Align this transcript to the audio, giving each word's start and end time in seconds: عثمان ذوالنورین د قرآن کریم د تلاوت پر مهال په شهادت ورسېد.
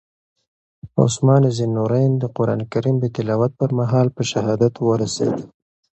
عثمان 1.03 1.43
ذوالنورین 1.57 2.11
د 2.19 2.23
قرآن 2.35 2.61
کریم 2.71 2.95
د 2.99 3.05
تلاوت 3.15 3.51
پر 3.59 3.69
مهال 3.79 4.07
په 4.15 4.21
شهادت 4.31 4.73
ورسېد. 4.87 5.35